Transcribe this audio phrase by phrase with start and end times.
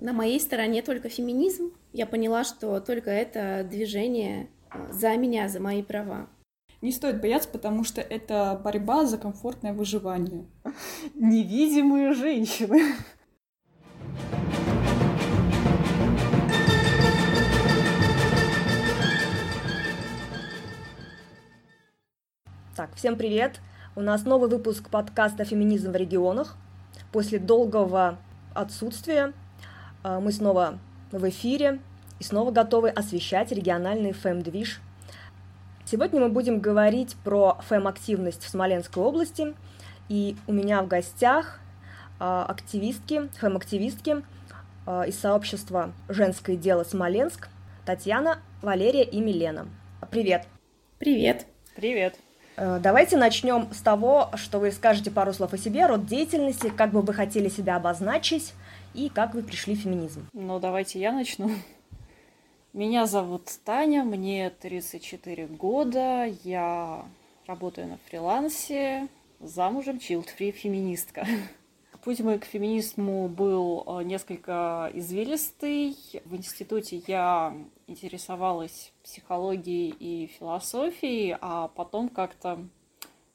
[0.00, 1.72] на моей стороне только феминизм.
[1.92, 6.26] Я поняла, что только это движение э, за меня, за мои права.
[6.80, 10.46] Не стоит бояться, потому что это борьба за комфортное выживание.
[11.14, 12.94] Невидимые женщины.
[22.74, 23.60] Так, всем привет!
[23.94, 26.56] У нас новый выпуск подкаста «Феминизм в регионах».
[27.12, 28.18] После долгого
[28.54, 29.34] отсутствия
[30.02, 30.78] мы снова
[31.12, 31.80] в эфире
[32.18, 34.80] и снова готовы освещать региональный фэм-движ.
[35.84, 39.54] Сегодня мы будем говорить про фэм-активность в Смоленской области.
[40.08, 41.58] И у меня в гостях
[42.20, 44.22] э, активистки, фэм-активистки
[44.86, 47.48] э, из сообщества «Женское дело Смоленск»
[47.86, 49.66] Татьяна, Валерия и Милена.
[50.10, 50.46] Привет!
[50.98, 51.46] Привет!
[51.74, 52.16] Привет!
[52.56, 57.00] Давайте начнем с того, что вы скажете пару слов о себе, род деятельности, как бы
[57.00, 58.52] вы хотели себя обозначить
[58.94, 60.28] и как вы пришли в феминизм.
[60.32, 61.50] Ну, давайте я начну.
[62.72, 67.04] Меня зовут Таня, мне 34 года, я
[67.46, 69.08] работаю на фрилансе,
[69.40, 71.26] замужем, чилдфри, феминистка.
[72.04, 75.96] Путь мой к феминизму был э, несколько извилистый.
[76.24, 77.54] В институте я
[77.86, 82.64] интересовалась психологией и философией, а потом как-то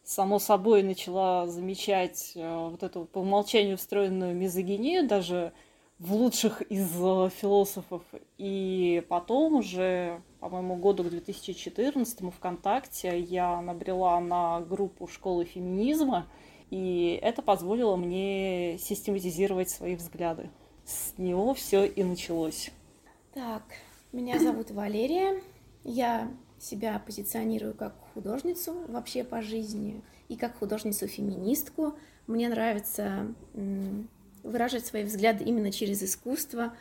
[0.06, 5.52] само собой начала замечать э, вот эту по умолчанию встроенную мизогинию даже
[5.98, 8.04] в лучших из э, философов.
[8.38, 16.28] И потом уже, по-моему, году к 2014 ВКонтакте я набрела на группу школы феминизма,
[16.70, 20.52] и это позволило мне систематизировать свои взгляды.
[20.86, 22.72] С него все и началось.
[23.34, 23.64] Так,
[24.12, 25.42] меня зовут Валерия.
[25.84, 31.98] Я себя позиционирую как художницу вообще по жизни и как художницу-феминистку.
[32.28, 33.34] Мне нравится
[34.44, 36.76] выражать свои взгляды именно через искусство.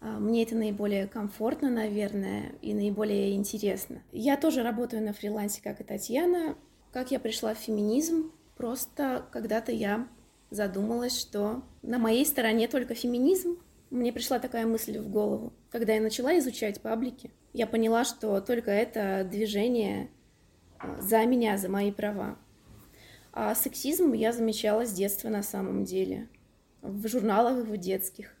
[0.00, 4.02] А, мне это наиболее комфортно, наверное, и наиболее интересно.
[4.12, 6.56] Я тоже работаю на фрилансе, как и Татьяна.
[6.92, 8.32] Как я пришла в феминизм?
[8.56, 10.08] Просто когда-то я
[10.50, 13.58] задумалась, что на моей стороне только феминизм,
[13.90, 15.52] мне пришла такая мысль в голову.
[15.70, 20.10] Когда я начала изучать паблики, я поняла, что только это движение
[20.78, 22.36] а, за меня, за мои права.
[23.32, 26.28] А сексизм я замечала с детства на самом деле.
[26.82, 28.34] В журналах в детских.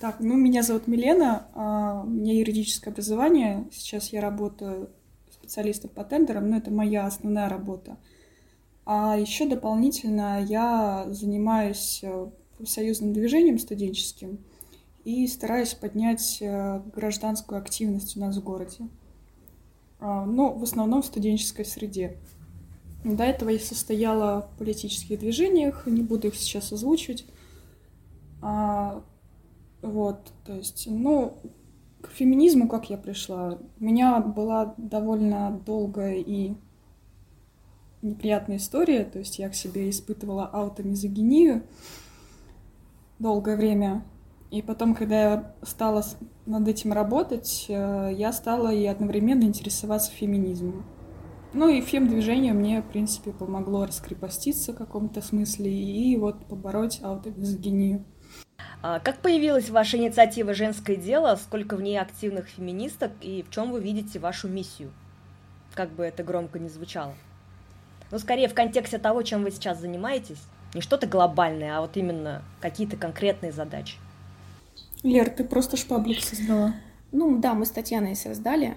[0.00, 3.68] Так, ну, меня зовут Милена, а, у меня юридическое образование.
[3.70, 4.90] Сейчас я работаю
[5.30, 7.98] специалистом по тендерам, но это моя основная работа.
[8.86, 12.26] А еще дополнительно я занимаюсь э,
[12.56, 14.44] профсоюзным движением студенческим
[15.04, 18.88] и стараюсь поднять э, гражданскую активность у нас в городе.
[20.00, 22.18] А, но в основном в студенческой среде.
[23.04, 27.26] До этого я состояла в политических движениях, не буду их сейчас озвучивать.
[28.40, 29.02] А,
[29.82, 31.36] вот, то есть, ну,
[32.00, 33.58] к феминизму как я пришла?
[33.80, 36.54] У меня была довольно долгая и
[38.00, 41.62] неприятная история, то есть я к себе испытывала аутомизогинию,
[43.18, 44.04] долгое время.
[44.50, 46.04] И потом, когда я стала
[46.46, 50.84] над этим работать, э, я стала и одновременно интересоваться феминизмом.
[51.52, 58.04] Ну и фем-движение мне, в принципе, помогло раскрепоститься в каком-то смысле и вот побороть аутомизогинию.
[58.82, 63.70] А как появилась ваша инициатива «Женское дело», сколько в ней активных феминисток и в чем
[63.70, 64.92] вы видите вашу миссию?
[65.74, 67.14] Как бы это громко не звучало.
[68.10, 70.42] Ну, скорее в контексте того, чем вы сейчас занимаетесь.
[70.74, 73.96] Не что-то глобальное, а вот именно какие-то конкретные задачи.
[75.04, 76.74] Лер, ты просто шпаблик создала.
[77.12, 78.74] Ну да, мы с Татьяной создали.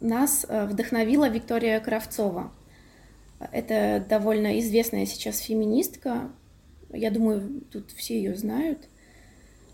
[0.00, 2.52] Нас э, вдохновила Виктория Кравцова.
[3.50, 6.30] Это довольно известная сейчас феминистка.
[6.90, 8.88] Я думаю, тут все ее знают.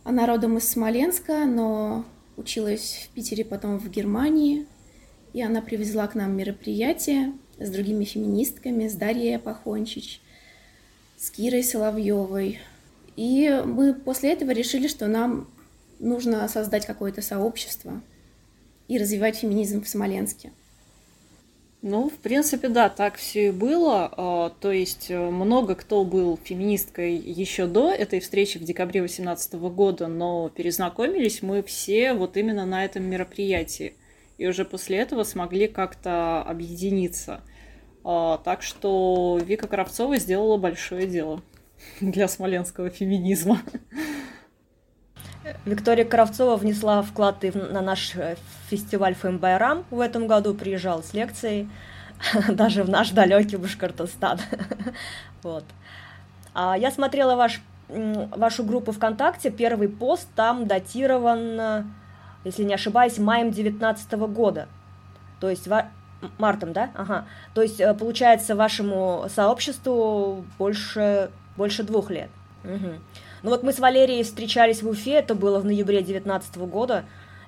[0.05, 2.05] Она родом из Смоленска, но
[2.37, 4.65] училась в Питере, потом в Германии.
[5.33, 10.21] И она привезла к нам мероприятие с другими феминистками, с Дарьей Пахончич,
[11.17, 12.61] с Кирой Соловьевой.
[13.17, 15.49] И мы после этого решили, что нам
[15.99, 18.01] нужно создать какое-то сообщество
[18.89, 20.53] и развивать феминизм в Смоленске.
[21.83, 24.11] Ну, в принципе, да, так все и было.
[24.17, 29.55] А, то есть э, много кто был феминисткой еще до этой встречи в декабре 2018
[29.55, 33.95] года, но перезнакомились мы все вот именно на этом мероприятии.
[34.39, 37.41] И уже после этого смогли как-то объединиться–
[38.09, 41.43] а, так что Вика Кравцова сделала большое дело
[42.01, 43.61] для смоленского феминизма.
[45.65, 48.37] Виктория Кравцова внесла вклад и на наш э,
[48.69, 51.69] фестиваль Фэмбайрам в этом году, приезжал с лекцией,
[52.49, 54.41] даже в наш далекий Башкортостан.
[55.43, 55.65] вот.
[56.55, 61.87] А я смотрела ваш вашу группу ВКонтакте, первый пост там датирован,
[62.43, 64.67] если не ошибаюсь, маем 2019 года.
[65.39, 65.69] То есть
[66.39, 66.91] мартом, да?
[66.95, 67.27] Ага.
[67.55, 72.31] То есть, э, получается, вашему сообществу больше, больше двух лет.
[72.65, 72.95] Угу.
[73.43, 77.05] Ну вот мы с Валерией встречались в Уфе, это было в ноябре 2019 года,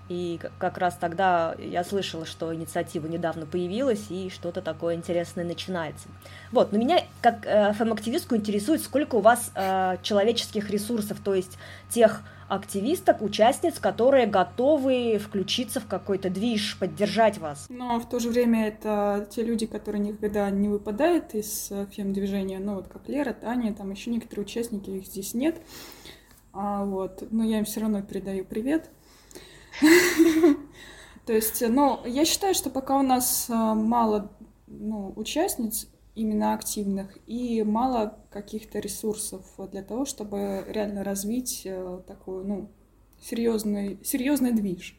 [0.09, 6.09] и как раз тогда я слышала, что инициатива недавно появилась, и что-то такое интересное начинается.
[6.51, 11.59] Вот, но меня, как э, фэм-активистку, интересует, сколько у вас э, человеческих ресурсов, то есть
[11.91, 17.67] тех активисток, участниц, которые готовы включиться в какой-то движ, поддержать вас.
[17.69, 22.59] Но в то же время это те люди, которые никогда не выпадают из э, фем-движения,
[22.59, 25.57] ну вот как Лера, Таня, там еще некоторые участники, их здесь нет.
[26.55, 28.91] А, вот, но я им все равно передаю привет.
[31.27, 34.33] То есть, ну, я считаю, что пока у нас а, мало
[34.67, 42.45] ну, участниц именно активных и мало каких-то ресурсов для того, чтобы реально развить э, такой,
[42.45, 42.69] ну,
[43.21, 44.99] серьезный, серьезный движ.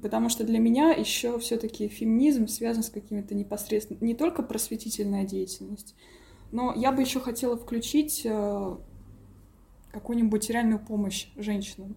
[0.00, 5.94] Потому что для меня еще все-таки феминизм связан с какими-то непосредственно не только просветительная деятельность,
[6.50, 8.76] но я бы еще хотела включить э,
[9.92, 11.94] какую-нибудь реальную помощь женщинам.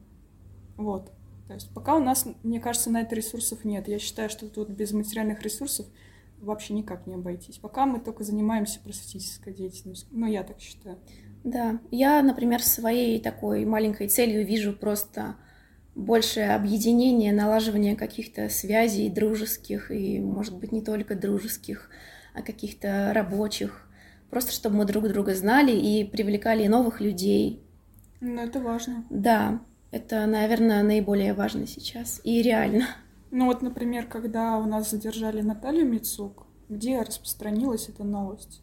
[0.78, 1.12] Вот.
[1.48, 3.88] То есть пока у нас, мне кажется, на это ресурсов нет.
[3.88, 5.86] Я считаю, что тут без материальных ресурсов
[6.40, 7.58] вообще никак не обойтись.
[7.58, 10.10] Пока мы только занимаемся просветительской деятельностью.
[10.12, 10.98] Ну, я так считаю.
[11.44, 15.36] Да, я, например, своей такой маленькой целью вижу просто
[15.94, 21.90] большее объединение, налаживание каких-то связей дружеских и, может быть, не только дружеских,
[22.34, 23.88] а каких-то рабочих.
[24.30, 27.64] Просто чтобы мы друг друга знали и привлекали новых людей.
[28.20, 29.06] Ну, это важно.
[29.10, 32.88] Да, это, наверное, наиболее важно сейчас и реально.
[33.32, 38.62] Ну вот, например, когда у нас задержали Наталью Мицук, где распространилась эта новость?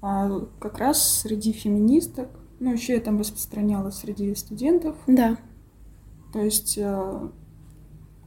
[0.00, 0.28] А,
[0.60, 2.28] как раз среди феминисток,
[2.58, 4.96] ну еще я там распространяла среди студентов.
[5.06, 5.36] Да.
[6.32, 7.28] То есть э,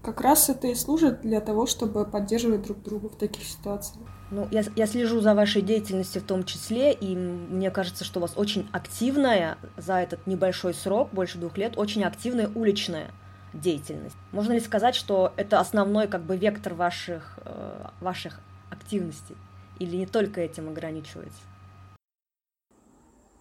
[0.01, 4.07] как раз это и служит для того, чтобы поддерживать друг друга в таких ситуациях.
[4.31, 8.21] Ну, я, я слежу за вашей деятельностью в том числе, и мне кажется, что у
[8.21, 13.11] вас очень активная за этот небольшой срок, больше двух лет, очень активная уличная
[13.53, 14.15] деятельность.
[14.31, 18.39] Можно ли сказать, что это основной как бы вектор ваших, э, ваших
[18.71, 19.35] активностей?
[19.77, 21.39] Или не только этим ограничивается?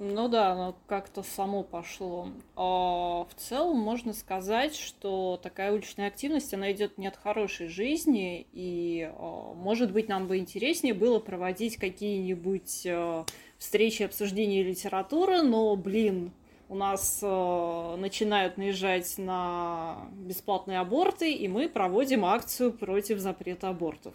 [0.01, 2.29] Ну да, оно как-то само пошло.
[2.57, 8.47] А в целом можно сказать, что такая уличная активность, она идет не от хорошей жизни,
[8.53, 13.25] и, а, может быть, нам бы интереснее было проводить какие-нибудь а,
[13.59, 16.33] встречи обсуждения литературы, но, блин,
[16.69, 24.15] у нас э, начинают наезжать на бесплатные аборты, и мы проводим акцию против запрета абортов.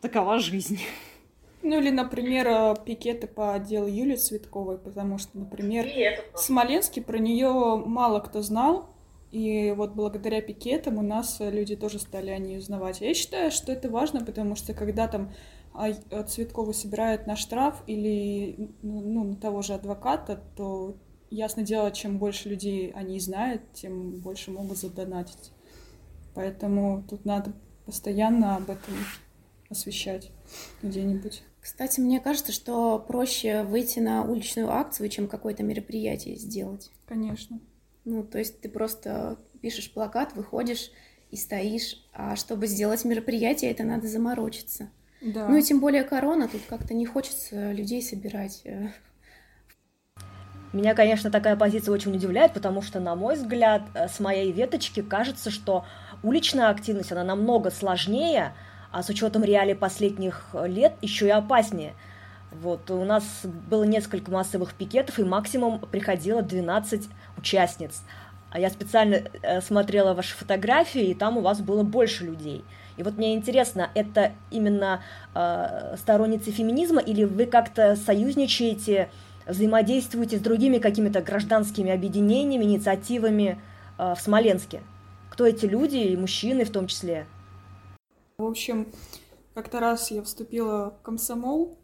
[0.00, 0.78] Такова жизнь.
[1.62, 5.86] Ну или, например, э, пикеты по делу Юлии Цветковой, потому что, например,
[6.34, 8.90] в Смоленске про нее мало кто знал,
[9.30, 13.00] и вот благодаря пикетам у нас люди тоже стали о ней узнавать.
[13.00, 15.32] Я считаю, что это важно, потому что когда там
[15.74, 20.96] а, Цветкову собирают на штраф или ну, ну, на того же адвоката, то
[21.30, 25.52] ясно дело, чем больше людей они знают, тем больше могут задонатить.
[26.34, 27.52] Поэтому тут надо
[27.84, 28.94] постоянно об этом
[29.68, 30.30] освещать
[30.82, 31.42] где-нибудь.
[31.60, 36.90] Кстати, мне кажется, что проще выйти на уличную акцию, чем какое-то мероприятие сделать.
[37.06, 37.60] Конечно.
[38.04, 40.90] Ну, то есть ты просто пишешь плакат, выходишь
[41.30, 44.90] и стоишь, а чтобы сделать мероприятие, это надо заморочиться.
[45.20, 45.48] Да.
[45.48, 48.90] Ну и тем более корона, тут как-то не хочется людей собирать э,
[50.72, 55.00] меня, конечно, такая позиция очень удивляет, потому что, на мой взгляд, э, с моей веточки
[55.00, 55.86] кажется, что
[56.22, 58.52] уличная активность, она намного сложнее,
[58.90, 61.94] а с учетом реалий последних лет еще и опаснее.
[62.50, 68.02] Вот, у нас было несколько массовых пикетов, и максимум приходило 12 участниц.
[68.50, 72.64] А я специально э, смотрела ваши фотографии, и там у вас было больше людей.
[72.96, 75.02] И вот мне интересно, это именно
[75.34, 79.10] э, сторонницы феминизма, или вы как-то союзничаете
[79.46, 83.60] взаимодействуете с другими какими-то гражданскими объединениями, инициативами
[83.98, 84.80] э, в Смоленске?
[85.28, 87.26] Кто эти люди, и мужчины в том числе?
[88.38, 88.86] В общем,
[89.52, 91.76] как-то раз я вступила в комсомол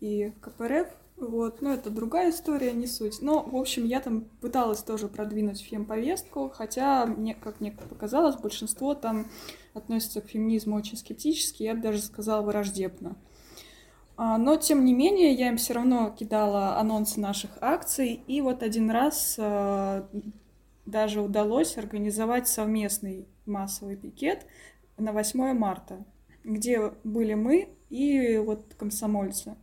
[0.00, 3.20] и КПРФ, вот, но это другая история, не суть.
[3.20, 8.94] Но, в общем, я там пыталась тоже продвинуть фем-повестку, хотя, мне, как мне показалось, большинство
[8.94, 9.26] там
[9.74, 13.18] относится к феминизму очень скептически, я бы даже сказала враждебно.
[14.16, 18.22] А, но, тем не менее, я им все равно кидала анонсы наших акций.
[18.26, 20.08] И вот один раз а,
[20.86, 24.46] даже удалось организовать совместный массовый пикет
[25.00, 26.04] на 8 марта,
[26.44, 29.56] где были мы и вот комсомольцы.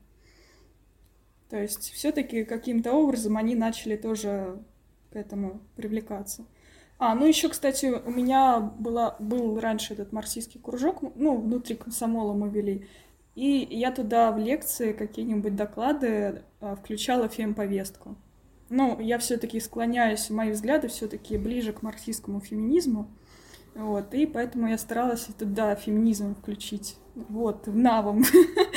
[1.49, 4.61] То есть все-таки каким-то образом они начали тоже
[5.11, 6.45] к этому привлекаться.
[6.99, 12.33] А, ну еще, кстати, у меня была, был раньше этот марксистский кружок, ну, внутри комсомола
[12.33, 12.87] мы вели,
[13.35, 18.17] и я туда в лекции какие-нибудь доклады а, включала фемповестку.
[18.69, 23.09] Ну, я все-таки склоняюсь, мои взгляды все-таки ближе к марксистскому феминизму.
[23.77, 26.97] Вот, и поэтому я старалась туда феминизм включить.
[27.13, 28.23] Вот, в навом.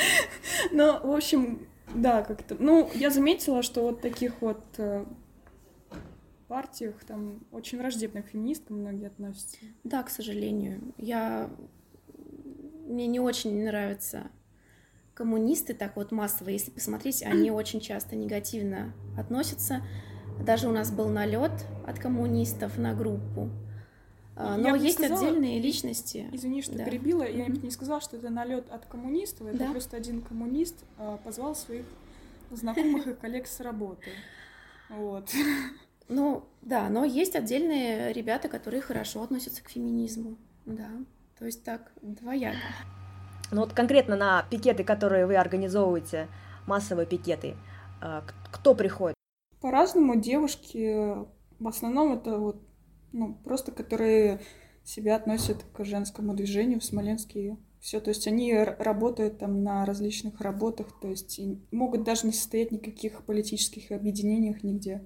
[0.71, 2.55] Но, в общем, да, как-то.
[2.59, 5.05] Ну, я заметила, что вот таких вот э,
[6.47, 9.57] партиях там очень враждебно к феминисткам многие относятся.
[9.83, 10.93] Да, к сожалению.
[10.97, 11.49] Я...
[12.85, 14.29] Мне не очень нравятся
[15.15, 19.81] коммунисты так вот массово, если посмотреть, они очень часто негативно относятся.
[20.45, 21.51] Даже у нас был налет
[21.85, 23.49] от коммунистов на группу.
[24.35, 26.29] А, но есть сказала, отдельные личности.
[26.31, 26.85] Извини, что да.
[26.85, 27.23] перебила.
[27.23, 27.65] Я mm-hmm.
[27.65, 29.47] не сказала, что это налет от коммунистов.
[29.47, 29.71] Это да?
[29.71, 31.85] просто один коммунист а, позвал своих
[32.49, 34.09] знакомых и коллег с работы.
[34.89, 35.29] Вот.
[36.13, 40.35] Ну, да, но есть отдельные ребята, которые хорошо относятся к феминизму.
[40.65, 40.89] Да.
[41.39, 42.57] То есть так, двояко.
[43.51, 46.27] Ну вот конкретно на пикеты, которые вы организовываете,
[46.67, 47.55] массовые пикеты,
[48.01, 49.15] а, кто приходит?
[49.61, 51.15] По-разному девушки,
[51.59, 52.61] в основном это вот
[53.11, 54.39] ну, просто которые
[54.83, 57.57] себя относят к женскому движению в Смоленске.
[57.79, 61.39] Все, то есть они работают там на различных работах, то есть
[61.71, 65.03] могут даже не состоять никаких политических объединениях нигде.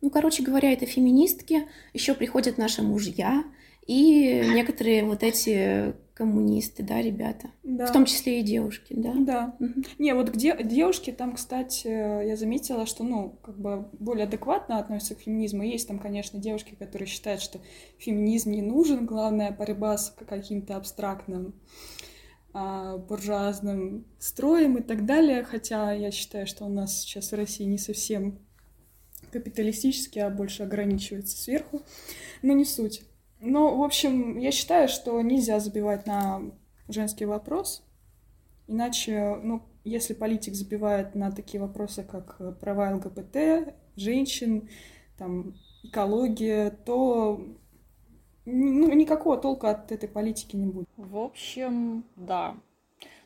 [0.00, 3.44] Ну, короче говоря, это феминистки, еще приходят наши мужья,
[3.86, 7.50] и некоторые вот эти коммунисты, да, ребята.
[7.62, 7.86] Да.
[7.86, 9.12] В том числе и девушки, да?
[9.14, 9.56] Да.
[9.58, 9.82] Угу.
[9.98, 15.14] Не, вот где девушки, там, кстати, я заметила, что, ну, как бы более адекватно относятся
[15.14, 15.62] к феминизму.
[15.62, 17.60] Есть там, конечно, девушки, которые считают, что
[17.98, 21.54] феминизм не нужен, главное борьба с каким-то абстрактным
[22.52, 25.42] а, буржуазным строем и так далее.
[25.42, 28.38] Хотя я считаю, что у нас сейчас в России не совсем
[29.32, 31.82] капиталистически, а больше ограничивается сверху.
[32.42, 33.02] Но не суть.
[33.44, 36.42] Ну, в общем, я считаю, что нельзя забивать на
[36.86, 37.84] женский вопрос,
[38.68, 44.68] иначе, ну, если политик забивает на такие вопросы, как права ЛГБТ, женщин,
[45.18, 47.44] там, экология, то
[48.44, 50.88] ну, никакого толка от этой политики не будет.
[50.96, 52.56] В общем, да.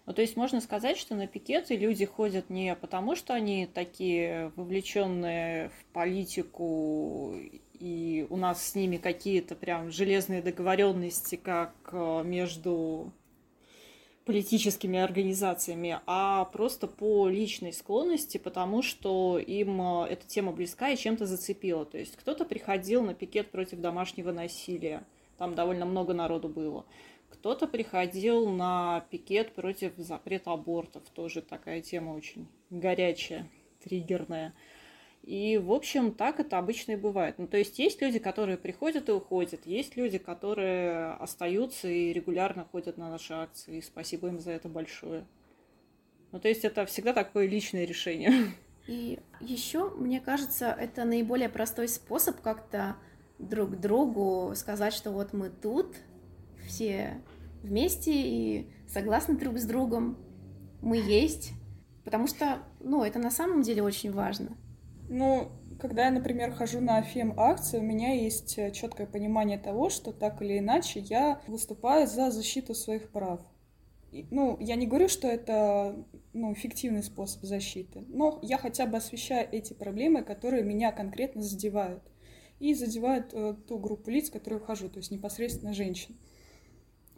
[0.07, 4.53] Ну, то есть можно сказать, что на пикеты люди ходят не потому, что они такие
[4.57, 7.35] вовлеченные в политику
[7.79, 13.13] и у нас с ними какие-то прям железные договоренности, как э, между
[14.27, 20.97] политическими организациями, а просто по личной склонности, потому что им э, эта тема близка и
[20.97, 21.87] чем-то зацепила.
[21.87, 25.05] То есть кто-то приходил на пикет против домашнего насилия,
[25.39, 26.85] там довольно много народу было.
[27.31, 33.49] Кто-то приходил на пикет против запрета абортов, тоже такая тема очень горячая,
[33.85, 34.55] триггерная.
[35.27, 37.35] И, в общем, так это обычно и бывает.
[37.39, 42.65] Ну, то есть есть люди, которые приходят и уходят, есть люди, которые остаются и регулярно
[42.65, 45.27] ходят на наши акции, и спасибо им за это большое.
[46.31, 48.53] Ну, то есть это всегда такое личное решение.
[48.87, 52.95] И еще, мне кажется, это наиболее простой способ как-то
[53.41, 55.97] друг другу сказать, что вот мы тут,
[56.69, 57.21] все
[57.65, 60.17] вместе и согласны друг с другом,
[60.83, 61.51] мы есть.
[62.05, 64.57] Потому что, ну, это на самом деле очень важно.
[65.09, 70.13] Ну, когда я, например, хожу на фем-акции, у меня есть э, четкое понимание того, что
[70.13, 73.41] так или иначе я выступаю за защиту своих прав.
[74.11, 78.97] И, ну, я не говорю, что это ну, эффективный способ защиты, но я хотя бы
[78.97, 82.03] освещаю эти проблемы, которые меня конкретно задевают.
[82.59, 86.17] И задевают э, ту группу лиц, в которую хожу, то есть непосредственно женщин.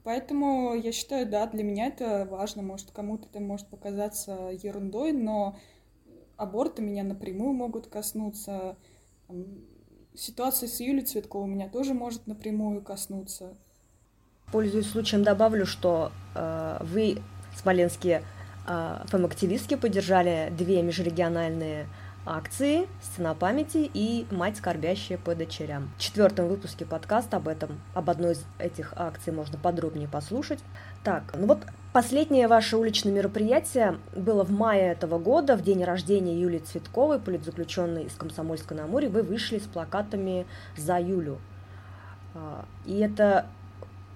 [0.02, 2.62] Поэтому я считаю, да, для меня это важно.
[2.62, 5.58] Может, кому-то это может показаться ерундой, но
[6.38, 8.76] аборты меня напрямую могут коснуться.
[9.26, 9.44] Там,
[10.14, 13.54] ситуация с Юлей Цветковой меня тоже может напрямую коснуться.
[14.50, 17.20] Пользуясь случаем, добавлю, что э, вы,
[17.60, 18.22] смоленские
[18.66, 21.86] э, фэм-активистки, поддержали две межрегиональные
[22.24, 25.90] акции «Стена памяти» и «Мать, скорбящая по дочерям».
[25.98, 30.60] В четвертом выпуске подкаста об этом, об одной из этих акций можно подробнее послушать.
[31.04, 31.60] Так, ну вот
[31.92, 38.04] последнее ваше уличное мероприятие было в мае этого года, в день рождения Юлии Цветковой, политзаключенной
[38.04, 39.08] из Комсомольска на Амуре.
[39.08, 41.38] Вы вышли с плакатами «За Юлю».
[42.34, 43.46] А, и это,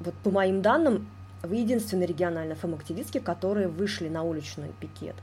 [0.01, 1.09] вот по моим данным,
[1.43, 5.17] вы единственные региональные фэм-активистки, которые вышли на уличный пикет.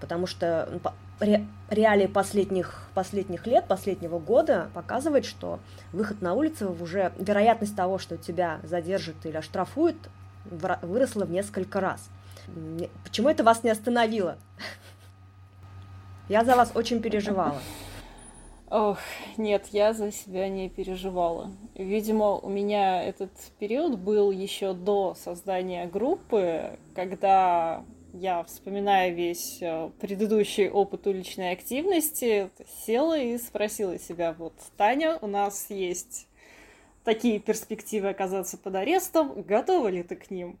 [0.00, 0.80] Потому что ну,
[1.20, 5.58] ре, реалии последних, последних лет, последнего года показывает, что
[5.92, 9.96] выход на улицу уже вероятность того, что тебя задержат или оштрафуют,
[10.50, 12.08] выросла в несколько раз.
[13.04, 14.38] Почему это вас не остановило?
[16.28, 17.60] Я за вас очень переживала.
[18.70, 18.98] Ох,
[19.38, 21.50] нет, я за себя не переживала.
[21.74, 29.90] Видимо, у меня этот период был еще до создания группы, когда я, вспоминая весь э,
[30.00, 32.50] предыдущий опыт уличной активности,
[32.84, 36.27] села и спросила себя, вот, Таня, у нас есть
[37.04, 40.58] такие перспективы оказаться под арестом, готова ли ты к ним?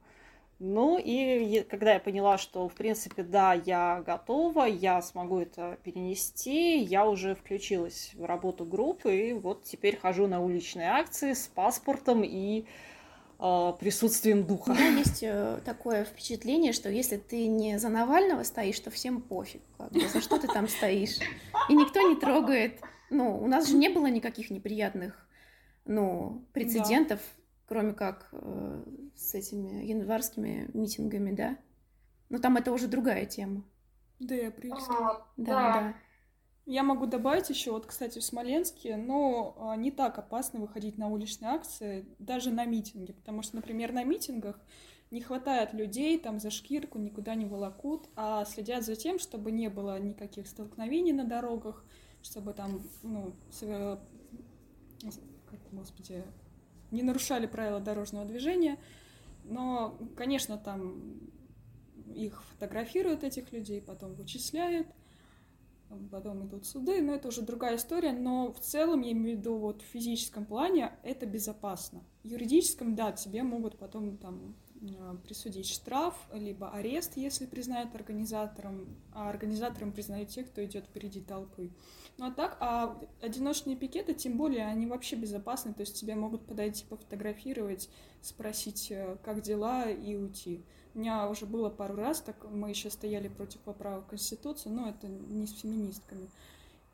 [0.60, 6.78] Ну и когда я поняла, что, в принципе, да, я готова, я смогу это перенести,
[6.78, 12.24] я уже включилась в работу группы, и вот теперь хожу на уличные акции с паспортом
[12.24, 12.66] и
[13.38, 14.70] э, присутствием духа.
[14.70, 19.22] У меня есть э, такое впечатление, что если ты не за Навального стоишь, то всем
[19.22, 21.18] пофиг, как бы, за что ты там стоишь.
[21.68, 22.80] И никто не трогает.
[23.10, 25.27] Ну, у нас же не было никаких неприятных
[25.88, 27.18] ну, прецедентов.
[27.18, 28.82] Да кроме как э,
[29.14, 31.58] с этими январскими митингами, да?
[32.30, 33.62] Но там это уже другая тема.
[34.18, 34.96] Да, апрельская.
[34.96, 35.94] А, да, да, да.
[36.64, 41.08] Я могу добавить еще, вот, кстати, в Смоленске, но а, не так опасно выходить на
[41.08, 44.60] уличные акции, даже на митинги, потому что, например, на митингах
[45.10, 49.68] не хватает людей, там за шкирку никуда не волокут, а следят за тем, чтобы не
[49.68, 51.84] было никаких столкновений на дорогах,
[52.22, 53.32] чтобы там, ну,
[55.72, 56.24] господи,
[56.90, 58.78] не нарушали правила дорожного движения,
[59.44, 61.20] но, конечно, там
[62.14, 64.86] их фотографируют, этих людей, потом вычисляют,
[66.10, 69.56] потом идут суды, но это уже другая история, но в целом, я имею в виду,
[69.56, 72.02] вот в физическом плане это безопасно.
[72.22, 78.96] В юридическом, да, тебе могут потом там Э, присудить штраф, либо арест, если признают организатором,
[79.12, 81.70] а организатором признают те, кто идет впереди толпы.
[82.18, 86.44] Ну а так, а одиночные пикеты, тем более, они вообще безопасны, то есть тебе могут
[86.46, 87.88] подойти, пофотографировать,
[88.22, 90.64] спросить, э, как дела, и уйти.
[90.94, 95.06] У меня уже было пару раз, так мы еще стояли против поправок Конституции, но это
[95.06, 96.28] не с феминистками.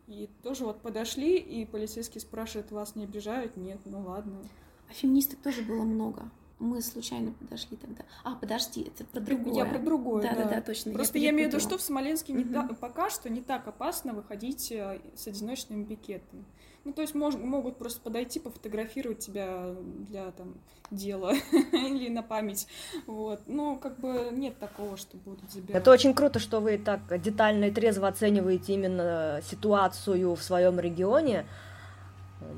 [0.09, 3.57] И тоже вот подошли, и полицейский спрашивает, вас не обижают?
[3.57, 4.43] Нет, ну ладно.
[4.90, 6.31] А феминисток тоже было много
[6.64, 8.05] мы случайно подошли тогда.
[8.24, 9.55] А, подожди, это про другое.
[9.55, 10.35] Я про другое, да.
[10.35, 10.92] Да, да, да точно.
[10.92, 12.42] Просто я, я имею в виду, что в Смоленске угу.
[12.42, 16.44] не та, пока что не так опасно выходить э, с одиночными пикетами.
[16.85, 19.74] Ну, то есть мож, могут просто подойти, пофотографировать тебя
[20.09, 20.55] для там
[20.90, 21.33] дела
[21.72, 22.66] или на память.
[23.07, 23.40] Вот.
[23.46, 25.81] Ну, как бы нет такого, что будут забирать.
[25.81, 31.46] Это очень круто, что вы так детально и трезво оцениваете именно ситуацию в своем регионе.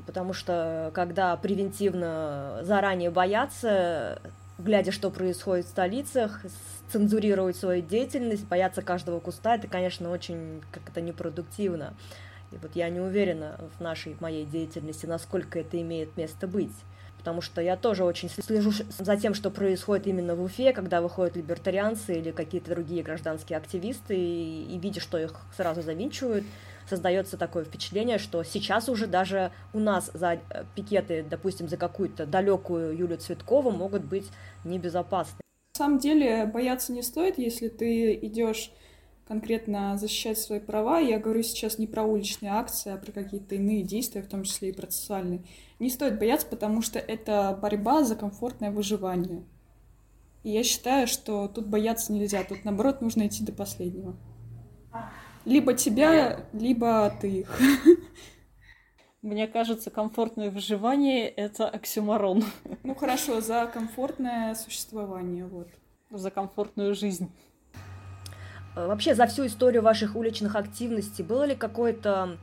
[0.05, 4.21] Потому что когда превентивно заранее боятся,
[4.57, 6.41] глядя, что происходит в столицах,
[6.91, 11.93] цензурировать свою деятельность, бояться каждого куста, это, конечно, очень как-то непродуктивно.
[12.51, 16.71] И вот я не уверена в нашей, в моей деятельности, насколько это имеет место быть.
[17.17, 21.35] Потому что я тоже очень слежу за тем, что происходит именно в Уфе, когда выходят
[21.35, 26.45] либертарианцы или какие-то другие гражданские активисты, и, и видя, что их сразу завинчивают,
[26.87, 30.39] создается такое впечатление, что сейчас уже даже у нас за э,
[30.75, 34.25] пикеты, допустим, за какую-то далекую Юлю Цветкову могут быть
[34.63, 35.39] небезопасны.
[35.75, 38.71] На самом деле бояться не стоит, если ты идешь
[39.27, 40.99] конкретно защищать свои права.
[40.99, 44.69] Я говорю сейчас не про уличные акции, а про какие-то иные действия, в том числе
[44.69, 45.43] и процессуальные.
[45.79, 49.43] Не стоит бояться, потому что это борьба за комфортное выживание.
[50.43, 54.15] И я считаю, что тут бояться нельзя, тут наоборот нужно идти до последнего.
[55.45, 57.59] Либо тебя, либо ты их.
[59.21, 62.43] Мне кажется, комфортное выживание— это оксюмарон.
[62.83, 65.67] Ну хорошо, за комфортное существование, вот.
[66.11, 67.29] За комфортную жизнь.
[68.77, 72.37] Э, вообще, за всю историю ваших уличных активностей было ли какое-то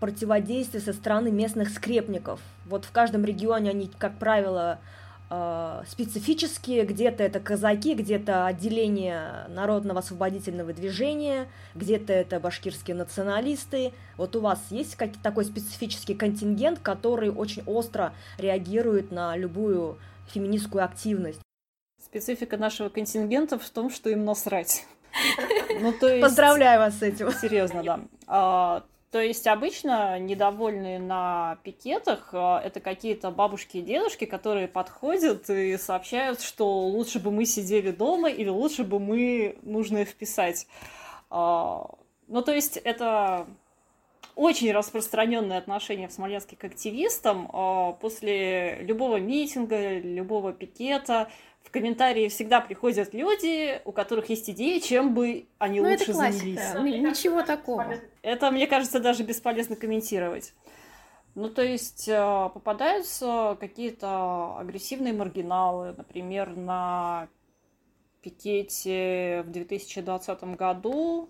[0.00, 2.40] противодействие со стороны местных скрепников?
[2.64, 4.78] Вот в каждом регионе они, как правило,
[5.88, 13.92] специфические, где-то это казаки, где-то отделение народного освободительного движения, где-то это башкирские националисты.
[14.16, 20.84] Вот у вас есть какой такой специфический контингент, который очень остро реагирует на любую феминистскую
[20.84, 21.40] активность?
[22.02, 24.86] Специфика нашего контингента в том, что им насрать.
[25.80, 26.22] Ну, то есть...
[26.22, 27.32] Поздравляю вас с этим.
[27.32, 28.00] Серьезно, да.
[28.28, 28.84] А,
[29.14, 35.76] то есть обычно недовольные на пикетах э, это какие-то бабушки и дедушки, которые подходят и
[35.76, 40.66] сообщают, что лучше бы мы сидели дома или лучше бы мы нужно вписать.
[41.30, 41.90] А,
[42.26, 43.46] ну, то есть это
[44.34, 47.48] очень распространенное отношение в Смоленске к активистам.
[47.52, 51.30] А, после любого митинга, любого пикета
[51.64, 56.12] в комментарии всегда приходят люди, у которых есть идеи, чем бы они ну, лучше это
[56.12, 56.74] занялись.
[56.74, 57.96] Ничего такого.
[58.22, 60.52] Это, мне кажется, даже бесполезно комментировать.
[61.34, 67.28] Ну, то есть э, попадаются какие-то агрессивные маргиналы, например, на
[68.22, 71.28] пикете в 2020 году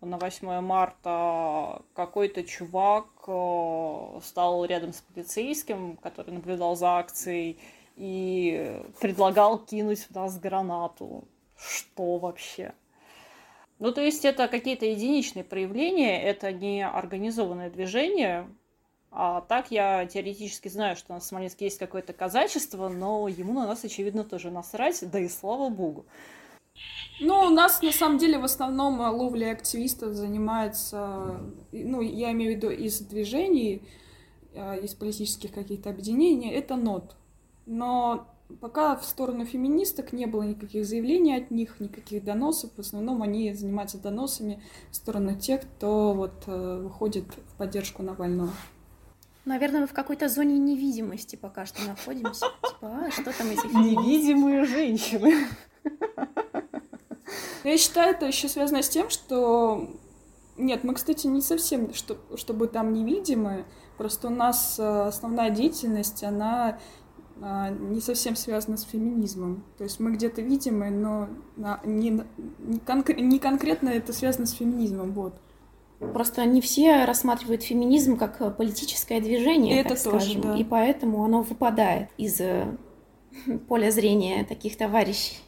[0.00, 7.58] на 8 марта какой-то чувак э, стал рядом с полицейским, который наблюдал за акцией,
[7.96, 11.24] и предлагал кинуть в нас гранату.
[11.56, 12.74] Что вообще?
[13.78, 18.48] Ну, то есть это какие-то единичные проявления, это не организованное движение.
[19.10, 23.54] А так я теоретически знаю, что у нас в Смоленске есть какое-то казачество, но ему
[23.54, 26.04] на нас, очевидно, тоже насрать, да и слава богу.
[27.20, 31.40] Ну, у нас на самом деле в основном ловля активистов занимается,
[31.72, 33.88] ну, я имею в виду из движений,
[34.52, 37.16] э, из политических каких-то объединений, это НОТ.
[37.66, 38.28] Но
[38.60, 42.70] пока в сторону феминисток не было никаких заявлений от них, никаких доносов.
[42.76, 48.50] В основном они занимаются доносами в сторону тех, кто вот э, выходит в поддержку Навального.
[49.44, 52.46] Наверное, мы в какой-то зоне невидимости пока что находимся.
[52.62, 55.46] Типа, а, что там эти Невидимые женщины.
[57.64, 59.90] Я считаю, это еще связано с тем, что...
[60.56, 63.66] Нет, мы, кстати, не совсем, что, чтобы там невидимые.
[63.98, 66.78] Просто у нас э, основная деятельность, она
[67.38, 69.64] не совсем связано с феминизмом.
[69.78, 71.28] То есть мы где-то видимы, но
[71.84, 72.10] не,
[72.58, 75.12] не, конкр- не конкретно это связано с феминизмом.
[75.12, 75.34] Вот.
[75.98, 80.56] Просто не все рассматривают феминизм как политическое движение, это так тоже, скажем, да.
[80.56, 82.66] и поэтому оно выпадает из э,
[83.66, 85.38] поля зрения таких товарищей.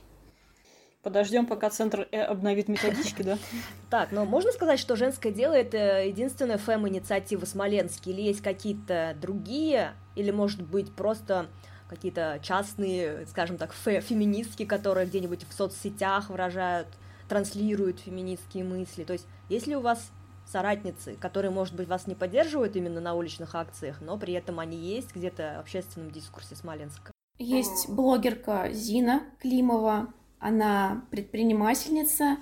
[1.02, 3.38] Подождем, пока центр э обновит методички, да?
[3.90, 9.92] Так, но можно сказать, что женское дело это единственная фэм-инициатива Смоленске, или есть какие-то другие,
[10.16, 11.48] или может быть просто
[11.88, 16.88] какие-то частные, скажем так, фе феминистки, которые где-нибудь в соцсетях выражают,
[17.28, 19.04] транслируют феминистские мысли.
[19.04, 20.10] То есть, если у вас
[20.46, 24.76] соратницы, которые, может быть, вас не поддерживают именно на уличных акциях, но при этом они
[24.76, 27.12] есть где-то в общественном дискурсе Смоленска.
[27.38, 32.38] Есть блогерка Зина Климова, она предпринимательница,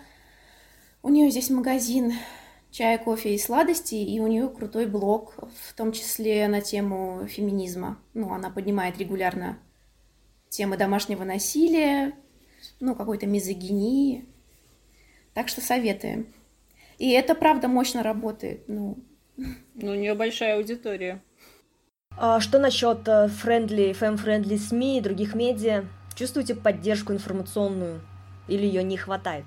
[1.02, 2.12] у нее здесь магазин
[2.70, 7.98] чая, кофе и сладости, и у нее крутой блог, в том числе на тему феминизма.
[8.14, 9.59] Ну, она поднимает регулярно
[10.48, 12.12] темы домашнего насилия,
[12.81, 14.26] ну, какой-то мизогинии.
[15.35, 16.33] Так что советуем.
[16.98, 18.68] И это правда мощно работает.
[18.68, 18.98] Ну,
[19.37, 21.22] ну у нее большая аудитория.
[22.18, 23.07] А что насчет
[23.40, 25.85] friendly, fem-friendly СМИ и других медиа?
[26.14, 28.00] Чувствуете поддержку информационную
[28.48, 29.44] или ее не хватает?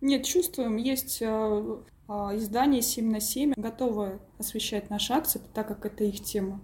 [0.00, 0.76] Нет, чувствуем.
[0.76, 6.22] Есть э, э, издание 7 на 7, готовы освещать наши акции, так как это их
[6.22, 6.60] тема.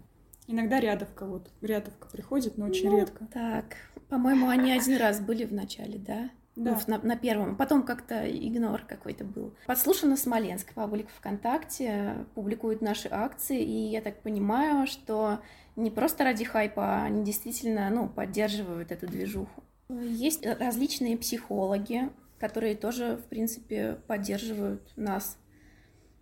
[0.47, 3.27] Иногда рядовка вот, рядовка приходит, но очень ну, редко.
[3.33, 3.77] Так,
[4.09, 6.31] по-моему, они один раз были в начале, да?
[6.57, 6.79] Да.
[6.87, 7.57] Ну, на, на первом.
[7.57, 9.55] Потом как-то игнор какой-то был.
[9.67, 10.73] Подслушано Смоленск.
[10.75, 15.41] Паблик ВКонтакте публикуют наши акции, и я так понимаю, что
[15.75, 19.65] не просто ради хайпа, а они действительно ну, поддерживают эту движуху.
[19.89, 22.09] Есть различные психологи,
[22.45, 25.39] которые тоже, в принципе, поддерживают нас.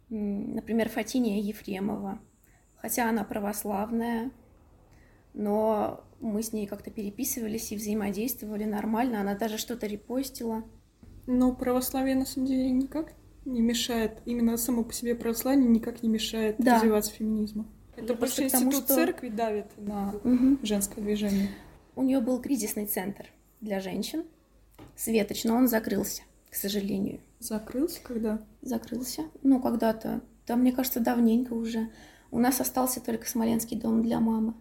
[0.09, 2.21] Например, Фатиния Ефремова.
[2.77, 4.31] Хотя она православная,
[5.35, 9.21] но мы с ней как-то переписывались и взаимодействовали нормально.
[9.21, 10.63] Она даже что-то репостила.
[11.27, 14.19] Но православие, на самом деле, никак не мешает.
[14.25, 16.77] Именно само по себе православие никак не мешает да.
[16.77, 17.67] развиваться феминизму.
[17.97, 18.95] Это просто институт что...
[18.95, 20.59] церкви давит на угу.
[20.63, 21.49] женское движение.
[21.97, 23.27] У нее был кризисный центр
[23.61, 24.23] для женщин,
[25.03, 27.19] Светоч, но он закрылся, к сожалению.
[27.41, 28.39] Закрылся когда?
[28.61, 29.23] Закрылся.
[29.43, 30.21] Ну, когда-то.
[30.47, 31.91] Да, мне кажется, давненько уже.
[32.31, 34.55] У нас остался только Смоленский дом для мамы.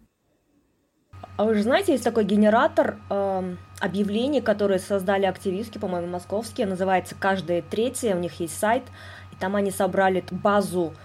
[1.37, 7.13] А вы же знаете, есть такой генератор э, объявлений, которые создали активистки, по-моему, московские, называется
[7.13, 8.83] «Каждое третье», у них есть сайт,
[9.31, 10.95] и там они собрали базу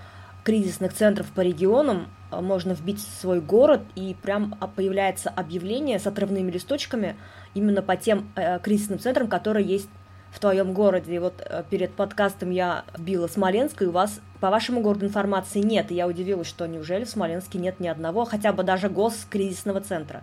[0.45, 7.17] кризисных центров по регионам, можно вбить свой город, и прям появляется объявление с отрывными листочками
[7.57, 9.89] именно по тем э, кризисным центрам, которые есть
[10.31, 11.15] в твоем городе.
[11.15, 15.61] И вот э, перед подкастом я била Смоленск, и у вас по вашему городу информации
[15.61, 15.91] нет.
[15.91, 20.23] И я удивилась, что неужели в Смоленске нет ни одного, хотя бы даже госкризисного центра.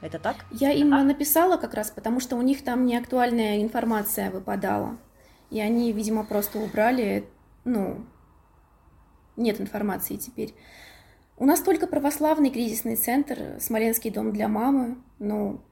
[0.00, 0.36] Это так?
[0.50, 1.02] Я им а...
[1.04, 4.96] написала как раз, потому что у них там неактуальная информация выпадала.
[5.50, 7.28] И они, видимо, просто убрали,
[7.64, 8.06] ну,
[9.36, 10.54] нет информации теперь.
[11.36, 14.96] У нас только православный кризисный центр, Смоленский дом для мамы.
[15.18, 15.71] Ну, э,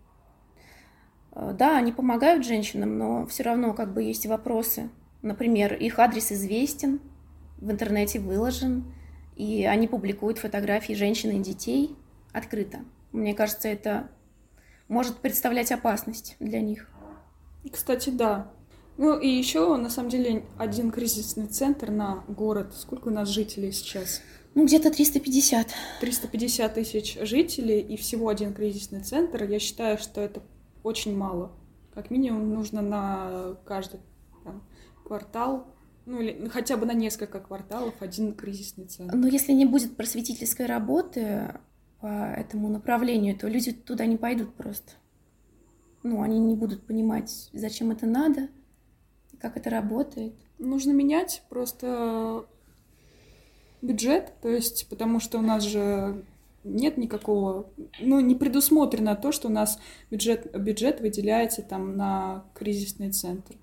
[1.34, 4.90] да, они помогают женщинам, но все равно как бы есть вопросы.
[5.22, 7.00] Например, их адрес известен,
[7.58, 8.92] в интернете выложен,
[9.36, 11.96] и они публикуют фотографии женщин и детей
[12.32, 12.80] открыто.
[13.12, 14.10] Мне кажется, это
[14.88, 16.88] может представлять опасность для них.
[17.70, 18.50] Кстати, да.
[18.96, 22.74] Ну и еще, на самом деле, один кризисный центр на город.
[22.74, 24.20] Сколько у нас жителей сейчас?
[24.54, 25.68] Ну, где-то 350.
[26.00, 29.44] 350 тысяч жителей и всего один кризисный центр.
[29.44, 30.42] Я считаю, что это
[30.82, 31.52] очень мало.
[31.94, 34.00] Как минимум нужно на каждый
[34.44, 34.62] там,
[35.04, 35.66] квартал
[36.06, 39.14] Ну, или хотя бы на несколько кварталов один кризисный центр.
[39.14, 41.54] Но если не будет просветительской работы
[42.00, 44.92] по этому направлению, то люди туда не пойдут просто.
[46.02, 48.48] Ну, они не будут понимать, зачем это надо,
[49.38, 50.34] как это работает.
[50.58, 52.46] Нужно менять просто
[53.82, 56.24] бюджет, то есть, потому что у нас же
[56.64, 57.70] нет никакого,
[58.00, 59.78] ну, не предусмотрено то, что у нас
[60.10, 63.56] бюджет, бюджет выделяется там на кризисный центр.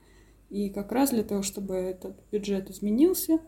[0.50, 3.40] И как раз для того, чтобы этот бюджет изменился,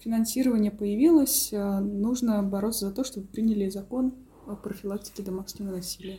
[0.00, 4.14] финансирование появилось, э, нужно бороться за то, чтобы приняли закон
[4.46, 6.18] о профилактике домашнего насилия.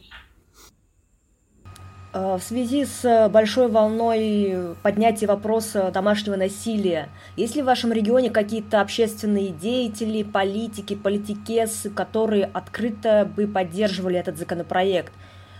[2.18, 8.32] Э, в связи с большой волной поднятия вопроса домашнего насилия, есть ли в вашем регионе
[8.32, 15.14] какие-то общественные деятели, политики, политикесы, которые открыто бы поддерживали этот законопроект,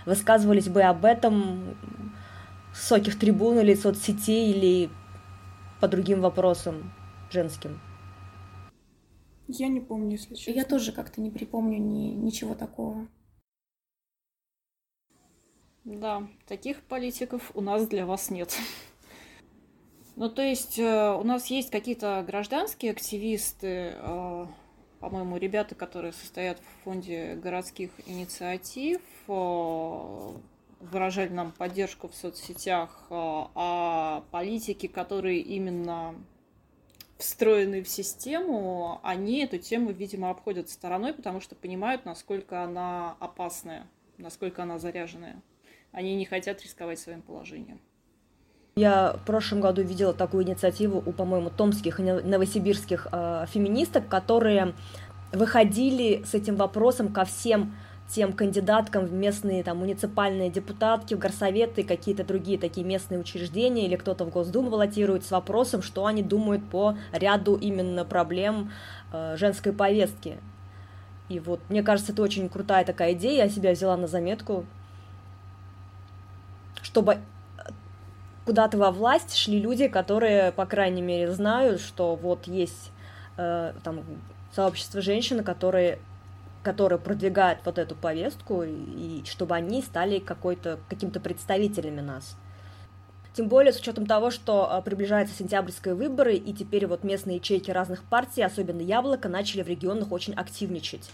[0.04, 1.76] высказывались бы об этом
[2.74, 4.90] с высоких трибун или соцсетей или
[5.80, 6.92] по другим вопросам
[7.30, 7.80] женским?
[9.46, 10.58] Я не помню, если честно.
[10.58, 13.06] Я тоже как-то не припомню ни, ничего такого.
[15.88, 18.54] Да, таких политиков у нас для вас нет.
[20.16, 24.46] Ну, то есть э, у нас есть какие-то гражданские активисты, э,
[25.00, 30.32] по-моему, ребята, которые состоят в фонде городских инициатив, э,
[30.80, 36.14] выражали нам поддержку в соцсетях, а политики, которые именно
[37.16, 43.86] встроены в систему, они эту тему, видимо, обходят стороной, потому что понимают, насколько она опасная,
[44.18, 45.40] насколько она заряженная.
[45.92, 47.80] Они не хотят рисковать своим положением.
[48.76, 54.74] Я в прошлом году видела такую инициативу у, по-моему, томских и новосибирских э, феминисток, которые
[55.32, 57.74] выходили с этим вопросом ко всем
[58.08, 63.96] тем кандидаткам в местные там муниципальные депутатки, в горсоветы, какие-то другие такие местные учреждения, или
[63.96, 68.72] кто-то в Госдуму баллотирует с вопросом, что они думают по ряду именно проблем
[69.12, 70.38] э, женской повестки.
[71.28, 74.64] И вот, мне кажется, это очень крутая такая идея, я себя взяла на заметку,
[76.88, 77.18] чтобы э,
[78.46, 82.90] куда-то во власть шли люди, которые, по крайней мере, знают, что вот есть
[83.36, 84.00] э, там
[84.54, 85.98] сообщество женщин, которые
[86.64, 92.36] которые продвигают вот эту повестку, и чтобы они стали какой-то, каким-то представителями нас.
[93.32, 97.70] Тем более с учетом того, что э, приближаются сентябрьские выборы, и теперь вот местные ячейки
[97.70, 101.08] разных партий, особенно Яблоко, начали в регионах очень активничать.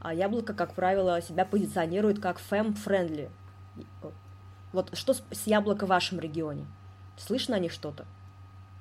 [0.00, 3.28] А Яблоко, как правило, себя позиционирует как fem-friendly.
[4.74, 6.66] Вот что с Яблоко в вашем регионе?
[7.16, 8.06] Слышно о них что-то?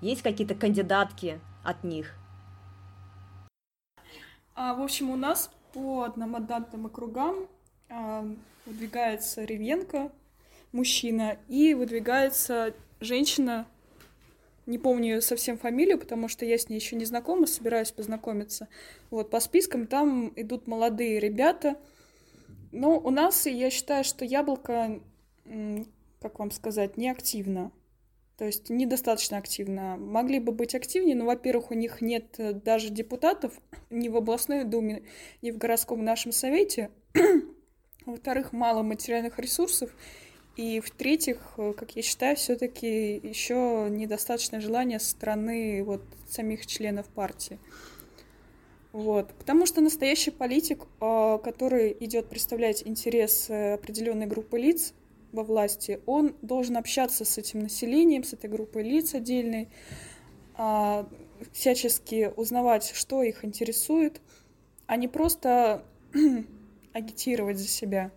[0.01, 2.15] Есть какие-то кандидатки от них?
[4.55, 7.47] А, в общем, у нас по одномандатным округам
[7.91, 8.25] а,
[8.65, 10.11] выдвигается Ревенко,
[10.71, 13.67] мужчина, и выдвигается женщина,
[14.65, 18.67] не помню ее совсем фамилию, потому что я с ней еще не знакома, собираюсь познакомиться.
[19.11, 21.75] Вот, по спискам там идут молодые ребята.
[22.71, 24.99] Но у нас, я считаю, что яблоко
[26.21, 27.71] как вам сказать, неактивно.
[28.37, 29.95] То есть недостаточно активно.
[29.97, 33.53] Могли бы быть активнее, но, во-первых, у них нет э, даже депутатов
[33.91, 35.03] ни в областной думе,
[35.41, 36.89] ни в городском нашем совете.
[38.05, 39.91] Во-вторых, мало материальных ресурсов.
[40.55, 47.07] И в-третьих, э, как я считаю, все-таки еще недостаточно желания со стороны вот самих членов
[47.09, 47.59] партии.
[48.93, 49.31] Вот.
[49.35, 54.93] Потому что настоящий политик, э, который идет представлять интерес определенной группы лиц,
[55.33, 59.67] во власти, он должен общаться с этим населением, с этой группой лиц отдельной,
[60.55, 61.09] а,
[61.51, 64.21] всячески узнавать, что их интересует,
[64.85, 65.83] а не просто
[66.93, 68.11] агитировать за себя.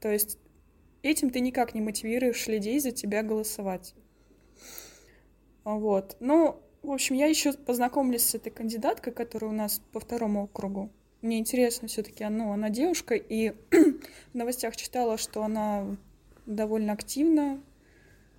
[0.00, 0.38] То есть
[1.02, 3.94] этим ты никак не мотивируешь людей за тебя голосовать.
[5.64, 6.16] Вот.
[6.20, 10.90] Ну, в общем, я еще познакомилась с этой кандидаткой, которая у нас по второму округу.
[11.20, 15.98] Мне интересно все-таки, ну, она девушка, и в новостях читала, что она
[16.54, 17.62] довольно активно.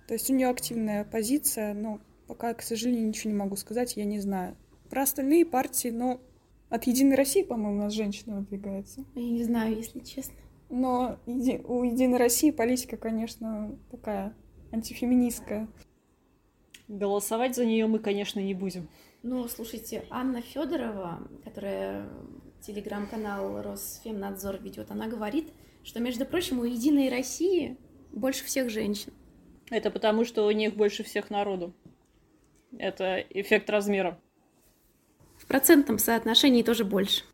[0.06, 4.04] То есть у нее активная позиция, но пока, к сожалению, ничего не могу сказать, я
[4.04, 4.56] не знаю.
[4.90, 6.20] Про остальные партии, ну,
[6.68, 9.04] от Единой России, по-моему, у нас женщина выдвигается.
[9.14, 10.34] Я не знаю, если честно.
[10.68, 14.34] Но у Единой России политика, конечно, такая
[14.70, 15.68] антифеминистская.
[16.88, 18.88] Голосовать за нее мы, конечно, не будем.
[19.22, 22.08] Ну, слушайте, Анна Федорова, которая
[22.60, 25.52] телеграм-канал Росфемнадзор ведет, она говорит,
[25.84, 27.76] что, между прочим, у Единой России
[28.12, 29.12] больше всех женщин.
[29.70, 31.72] Это потому, что у них больше всех народу.
[32.78, 34.18] Это эффект размера.
[35.38, 37.24] В процентном соотношении тоже больше.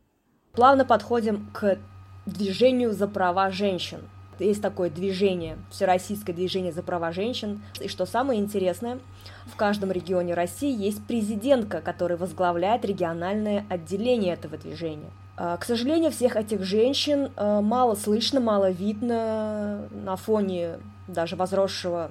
[0.52, 1.78] Плавно подходим к
[2.26, 4.08] движению за права женщин.
[4.38, 7.62] есть такое движение, всероссийское движение за права женщин.
[7.80, 9.00] И что самое интересное,
[9.46, 15.10] в каждом регионе России есть президентка, который возглавляет региональное отделение этого движения.
[15.40, 22.10] А, к сожалению, всех этих женщин а, мало слышно, мало видно на фоне даже возросшего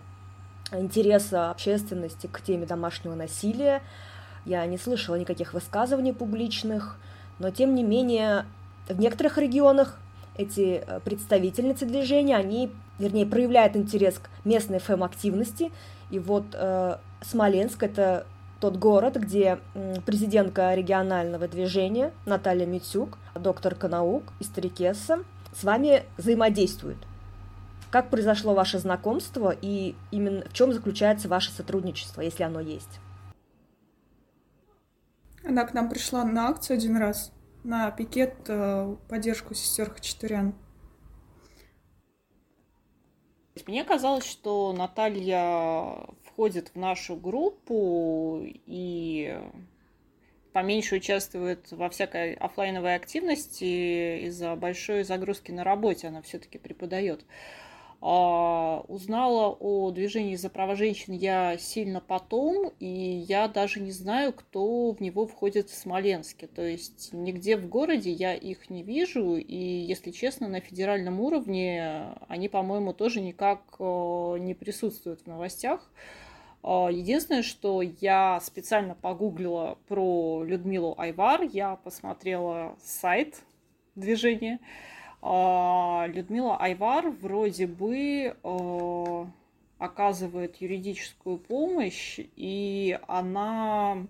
[0.71, 3.81] интереса общественности к теме домашнего насилия.
[4.45, 6.95] Я не слышала никаких высказываний публичных,
[7.37, 8.45] но тем не менее
[8.87, 9.99] в некоторых регионах
[10.37, 15.73] эти э, представительницы движения, они, вернее, проявляют интерес к местной фэм-активности.
[16.11, 18.25] И вот э, Смоленск– это
[18.59, 19.59] тот город, где
[20.05, 26.97] президентка регионального движения Наталья Митюк, докторка наук, историкесса, с вами взаимодействует.
[27.89, 32.99] Как произошло ваше знакомство и именно в чем заключается ваше сотрудничество, если оно есть?
[35.43, 37.31] Она к нам пришла на акцию один раз,
[37.63, 40.53] на пикет э, поддержку сестер Хачатурян.
[43.65, 46.05] Мне казалось, что Наталья
[46.37, 49.39] входит в нашу группу и
[50.53, 56.09] поменьше участвует во всякой офлайновой активности из-за большой загрузки на работе.
[56.09, 57.25] Она все-таки преподает.
[57.99, 64.31] А, узнала о движении за права женщин я сильно потом, и я даже не знаю,
[64.31, 66.45] кто в него входит в Смоленске.
[66.45, 72.13] То есть нигде в городе я их не вижу, и, если честно, на федеральном уровне
[72.27, 75.89] они, по-моему, тоже никак э, не присутствуют в новостях.
[76.69, 83.41] А, единственное, что я специально погуглила про Людмилу Айвар, я посмотрела сайт
[83.95, 84.59] движения,
[85.21, 89.25] а, Людмила Айвар вроде бы э,
[89.77, 94.05] оказывает юридическую помощь, и она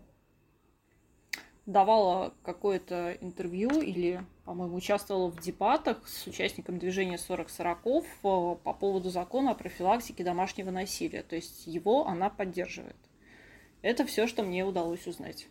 [1.67, 8.73] давала какое-то интервью или, по-моему, участвовала в дебатах с участником движения 40 40 э, по
[8.73, 11.21] поводу закона о профилактике домашнего насилия.
[11.21, 12.95] То есть его она поддерживает.
[13.81, 15.47] Это все, что мне удалось узнать.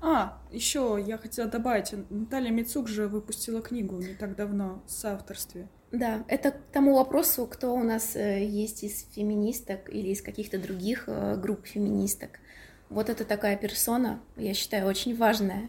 [0.00, 5.68] А, еще я хотела добавить, Наталья Мицук же выпустила книгу не так давно с авторстве.
[5.92, 10.58] Да, это к тому вопросу, кто у нас э, есть из феминисток или из каких-то
[10.58, 12.40] других э, групп феминисток.
[12.88, 15.68] Вот это такая персона, я считаю, очень важная.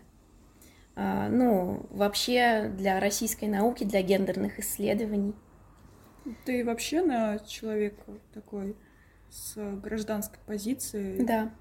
[0.96, 5.36] А, ну, вообще для российской науки, для гендерных исследований.
[6.46, 8.76] Ты вообще на человека такой
[9.30, 11.24] с гражданской позицией.
[11.24, 11.52] Да.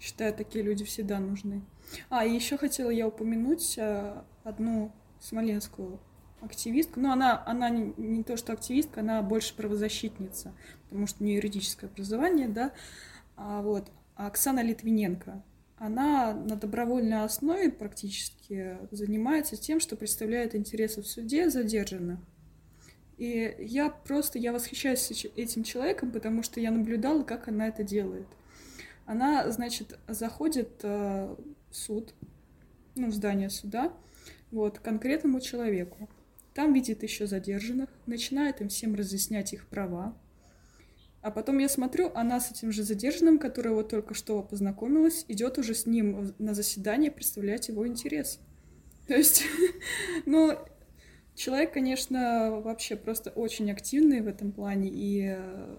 [0.00, 1.62] Считаю, такие люди всегда нужны.
[2.10, 6.00] А, и еще хотела я упомянуть э, одну смоленскую
[6.40, 7.00] активистку.
[7.00, 10.54] Но она, она не, не то, что активистка, она больше правозащитница,
[10.88, 12.72] потому что у нее юридическое образование, да.
[13.36, 13.90] А, вот.
[14.14, 15.42] Оксана Литвиненко.
[15.76, 22.20] Она на добровольной основе практически занимается тем, что представляет интересы в суде задержанных.
[23.18, 28.26] И я просто, я восхищаюсь этим человеком, потому что я наблюдала, как она это делает.
[29.06, 31.36] Она, значит, заходит э,
[31.70, 32.14] в суд,
[32.96, 33.92] ну, в здание суда,
[34.50, 36.08] вот, конкретному человеку.
[36.54, 40.16] Там видит еще задержанных, начинает им всем разъяснять их права.
[41.24, 45.56] А потом я смотрю, она с этим же задержанным, который вот только что познакомилась, идет
[45.56, 48.40] уже с ним на заседание представлять его интерес.
[49.08, 49.42] То есть,
[50.26, 50.58] ну,
[51.34, 55.76] человек, конечно, вообще просто очень активный в этом плане и э,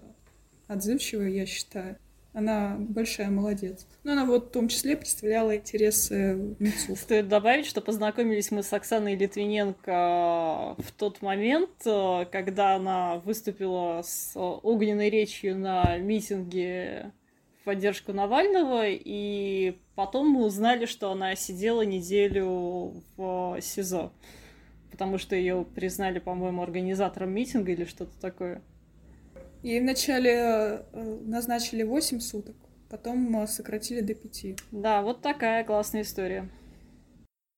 [0.66, 1.96] отзывчивый, я считаю.
[2.36, 3.86] Она большая молодец.
[4.04, 6.94] Но она вот в том числе представляла интересы МИЦУ.
[6.94, 14.32] Стоит добавить, что познакомились мы с Оксаной Литвиненко в тот момент, когда она выступила с
[14.36, 17.10] огненной речью на митинге
[17.62, 24.12] в поддержку Навального, и потом мы узнали, что она сидела неделю в СИЗО,
[24.90, 28.60] потому что ее признали, по-моему, организатором митинга или что-то такое.
[29.66, 30.82] Ей вначале э,
[31.22, 32.54] назначили 8 суток,
[32.88, 34.58] потом э, сократили до 5.
[34.70, 36.48] Да, вот такая классная история.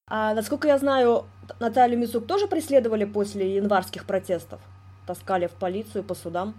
[0.08, 1.26] А насколько я знаю,
[1.60, 4.62] Наталью Мисук тоже преследовали после январских протестов?
[5.06, 6.54] Таскали в полицию по судам?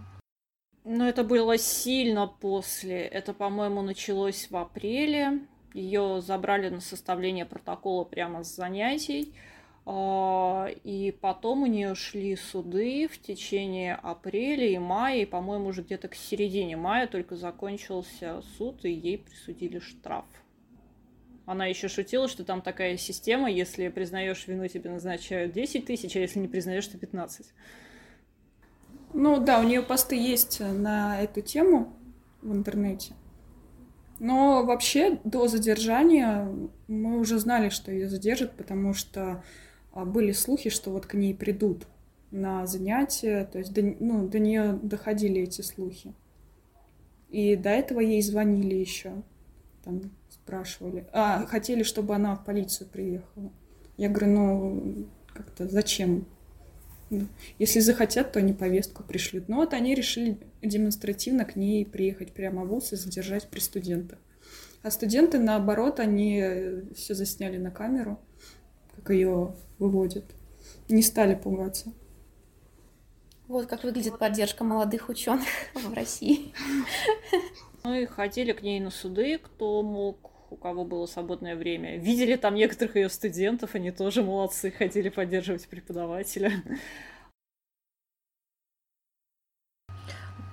[0.84, 3.00] Но это было сильно после.
[3.00, 5.48] Это, по-моему, началось в апреле.
[5.74, 9.34] Ее забрали на составление протокола прямо с занятий.
[9.92, 15.82] А, и потом у нее шли суды в течение апреля и мая, и, по-моему, уже
[15.82, 20.26] где-то к середине мая только закончился суд, и ей присудили штраф.
[21.48, 26.20] Она еще шутила, что там такая система, если признаешь вину, тебе назначают 10 тысяч, а
[26.20, 27.48] если не признаешь, то 15.
[29.16, 31.98] Ну да, у нее посты есть на эту тему
[32.44, 33.16] в интернете.
[34.20, 36.48] Но вообще до задержания
[36.88, 39.44] мы уже знали, что ее задержат, потому что
[39.94, 41.88] были слухи, что вот к ней придут
[42.32, 46.14] на занятия, то есть до, ну, до нее доходили эти слухи.
[47.30, 49.24] И до этого ей звонили еще,
[49.84, 53.52] там спрашивали, а хотели, чтобы она в полицию приехала.
[53.98, 56.26] Я говорю, ну как-то зачем?
[57.58, 59.50] Если захотят, то они повестку пришлют.
[59.50, 64.20] Но вот они решили демонстративно к ней приехать прямо в ВУЗ и задержать при студентах.
[64.84, 66.44] А студенты, наоборот, они
[66.96, 68.20] все засняли на камеру,
[69.10, 70.24] как ее выводят.
[70.88, 71.92] Не стали пугаться.
[73.48, 76.54] Вот как выглядит поддержка молодых ученых в России.
[77.84, 81.98] Мы ходили к ней на суды, кто мог, у кого было свободное время.
[81.98, 86.52] Видели там некоторых ее студентов, они тоже молодцы, ходили поддерживать преподавателя.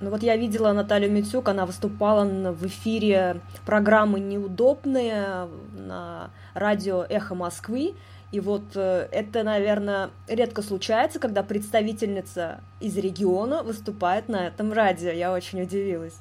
[0.00, 7.34] Ну вот я видела Наталью Митюк, она выступала в эфире программы «Неудобные» на радио «Эхо
[7.34, 7.94] Москвы»,
[8.32, 15.10] и вот э, это, наверное, редко случается, когда представительница из региона выступает на этом радио.
[15.10, 16.16] Я очень удивилась.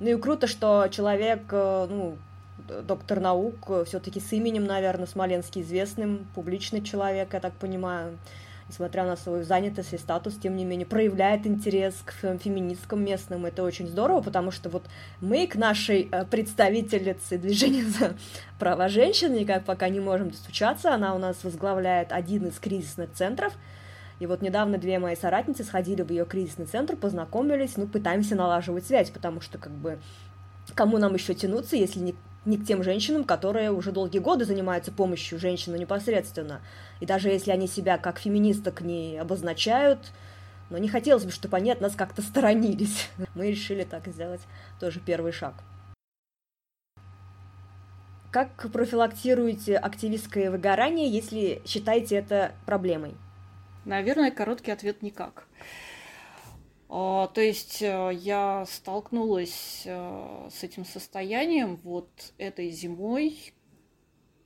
[0.00, 2.16] Ну и круто, что человек, э, ну,
[2.82, 8.16] доктор наук, э, все-таки с именем, наверное, Смоленский известным, публичный человек, я так понимаю,
[8.68, 13.46] несмотря на свою занятость и статус, тем не менее, проявляет интерес к феминисткам местным.
[13.46, 14.84] Это очень здорово, потому что вот
[15.20, 18.14] мы к нашей э, представительнице движения за
[18.58, 20.94] права женщин никак пока не можем достучаться.
[20.94, 23.52] Она у нас возглавляет один из кризисных центров,
[24.20, 28.86] и вот недавно две мои соратницы сходили в ее кризисный центр, познакомились, ну, пытаемся налаживать
[28.86, 29.98] связь, потому что, как бы,
[30.74, 32.14] кому нам еще тянуться, если не
[32.48, 36.60] не к тем женщинам, которые уже долгие годы занимаются помощью женщину непосредственно.
[37.00, 40.00] И даже если они себя как феминисток не обозначают,
[40.70, 43.08] но не хотелось бы, чтобы они от нас как-то сторонились.
[43.34, 44.40] Мы решили так сделать
[44.80, 45.54] тоже первый шаг.
[48.30, 53.14] Как профилактируете активистское выгорание, если считаете это проблемой?
[53.86, 55.46] Наверное, короткий ответ никак.
[56.88, 62.08] А, то есть э, я столкнулась э, с этим состоянием вот
[62.38, 63.52] этой зимой,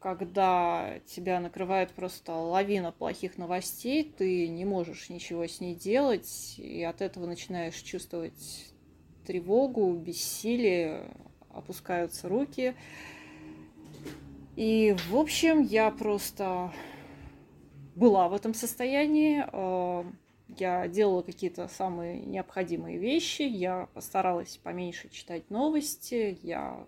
[0.01, 6.83] когда тебя накрывает просто лавина плохих новостей, ты не можешь ничего с ней делать, и
[6.83, 8.73] от этого начинаешь чувствовать
[9.25, 11.15] тревогу, бессилие,
[11.51, 12.75] опускаются руки.
[14.57, 16.73] И, в общем, я просто
[17.95, 19.45] была в этом состоянии.
[20.59, 26.87] Я делала какие-то самые необходимые вещи, я постаралась поменьше читать новости, я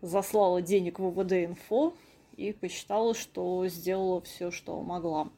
[0.00, 1.94] заслала денег в УВД-инфо
[2.36, 5.28] и посчитала, что сделала все, что могла.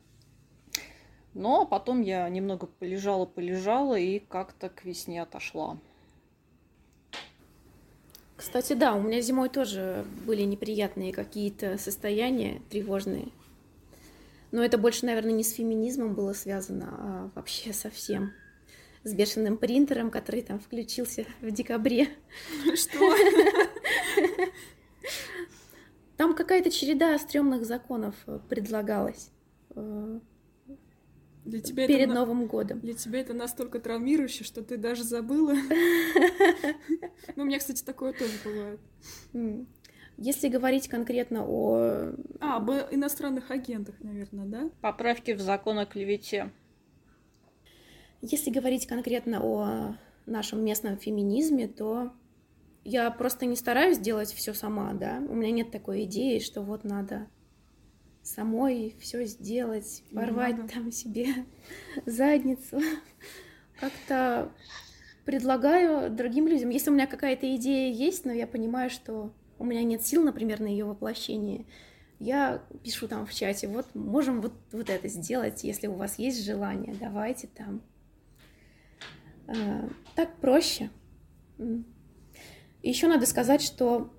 [1.35, 5.79] Но потом я немного полежала-полежала и как-то к весне отошла.
[8.37, 13.29] Кстати, да, у меня зимой тоже были неприятные какие-то состояния тревожные.
[14.53, 18.33] Но это больше, наверное, не с феминизмом было связано, а вообще совсем
[19.05, 22.09] с бешеным принтером, который там включился в декабре.
[22.75, 23.15] Что?
[26.17, 29.31] Там какая-то череда стрёмных законов э, предлагалась
[29.75, 30.21] э,
[31.47, 32.81] для тебя перед это, Новым годом.
[32.81, 35.55] Для тебя это настолько травмирующе, что ты даже забыла.
[37.37, 38.81] Ну, у меня, кстати, такое тоже бывает.
[40.23, 42.12] Если говорить конкретно о...
[42.41, 44.71] А, об иностранных агентах, наверное, да?
[44.83, 46.53] Поправки в закон о клевете.
[48.21, 49.97] Если говорить конкретно о
[50.27, 52.12] нашем местном феминизме, то
[52.85, 55.23] я просто не стараюсь делать все сама, да.
[55.27, 57.27] У меня нет такой идеи, что вот надо
[58.23, 60.71] самой все сделать, порвать надо.
[60.71, 61.29] там себе
[62.05, 62.79] задницу.
[63.81, 64.53] Как-то
[65.25, 66.68] предлагаю другим людям.
[66.68, 70.61] Если у меня какая-то идея есть, но я понимаю, что у меня нет сил, например,
[70.61, 71.67] на ее воплощение,
[72.19, 76.45] я пишу там в чате, вот можем вот, вот это сделать, если у вас есть
[76.45, 77.83] желание, давайте там.
[79.47, 80.91] А, так проще.
[82.83, 84.11] Еще надо сказать, что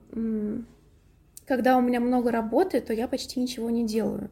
[1.45, 4.29] когда у меня много работы, то я почти ничего не делаю.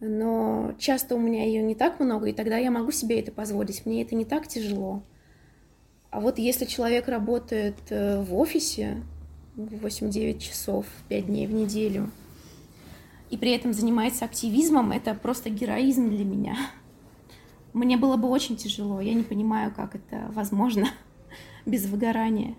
[0.00, 3.86] Но часто у меня ее не так много, и тогда я могу себе это позволить.
[3.86, 5.02] Мне это не так тяжело.
[6.10, 9.02] А вот если человек работает э, в офисе,
[9.56, 12.10] 8-9 часов, 5 дней в неделю,
[13.30, 16.56] и при этом занимается активизмом, это просто героизм для меня.
[17.72, 20.88] Мне было бы очень тяжело, я не понимаю, как это возможно
[21.66, 22.54] без выгорания.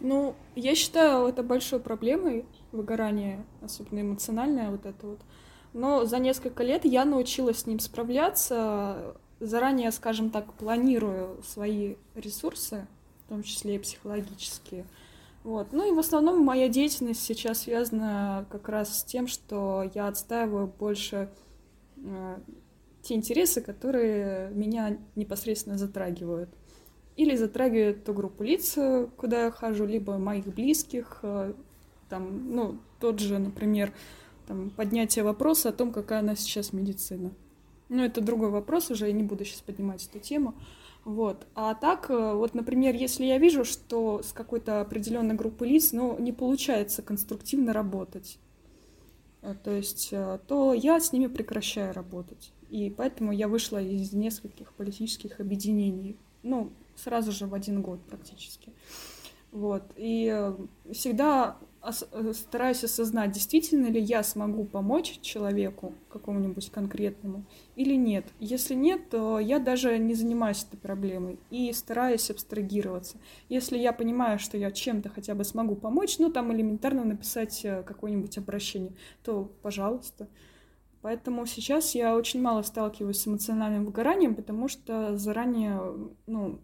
[0.00, 5.20] Ну, я считаю это большой проблемой, выгорание, особенно эмоциональное вот это вот.
[5.72, 12.86] Но за несколько лет я научилась с ним справляться, заранее, скажем так, планирую свои ресурсы,
[13.24, 14.84] в том числе и психологические,
[15.44, 15.72] вот.
[15.72, 20.66] Ну и в основном моя деятельность сейчас связана как раз с тем, что я отстаиваю
[20.66, 21.30] больше
[21.98, 22.38] э,
[23.02, 26.48] те интересы, которые меня непосредственно затрагивают.
[27.16, 28.76] Или затрагивают ту группу лиц,
[29.18, 31.52] куда я хожу, либо моих близких, э,
[32.08, 33.92] там, ну, тот же, например,
[34.46, 37.32] там, поднятие вопроса о том, какая у нас сейчас медицина.
[37.90, 40.54] Ну, это другой вопрос уже, я не буду сейчас поднимать эту тему.
[41.04, 41.46] Вот.
[41.54, 46.18] А так, э, вот, например, если я вижу, что с какой-то определенной группой лиц, ну,
[46.18, 48.38] не получается конструктивно работать,
[49.42, 52.52] э, то есть, э, то я с ними прекращаю работать.
[52.70, 58.72] И поэтому я вышла из нескольких политических объединений, ну, сразу же в один год практически.
[59.52, 59.82] Вот.
[59.96, 60.52] И
[60.90, 61.58] всегда
[61.92, 67.44] стараюсь осознать, действительно ли я смогу помочь человеку какому-нибудь конкретному
[67.76, 68.26] или нет.
[68.40, 73.18] Если нет, то я даже не занимаюсь этой проблемой и стараюсь абстрагироваться.
[73.48, 77.82] Если я понимаю, что я чем-то хотя бы смогу помочь, ну там элементарно написать э,
[77.82, 80.28] какое-нибудь обращение, то пожалуйста.
[81.02, 85.82] Поэтому сейчас я очень мало сталкиваюсь с эмоциональным выгоранием, потому что заранее
[86.26, 86.60] ну,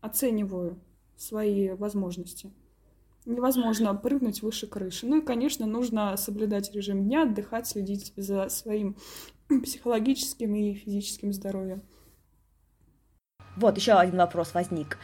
[0.00, 0.80] оцениваю
[1.16, 2.50] свои возможности
[3.26, 5.06] невозможно прыгнуть выше крыши.
[5.06, 8.96] Ну и, конечно, нужно соблюдать режим дня, отдыхать, следить за своим
[9.48, 11.82] психологическим и физическим здоровьем.
[13.56, 14.98] Вот еще один вопрос возник.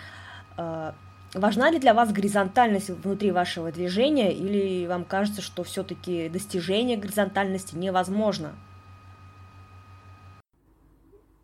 [0.57, 0.95] А,
[1.35, 7.75] важна ли для вас горизонтальность внутри вашего движения, или вам кажется, что все-таки достижение горизонтальности
[7.75, 8.55] невозможно?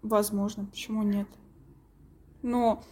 [0.02, 1.26] Возможно, почему нет?
[2.42, 2.84] Но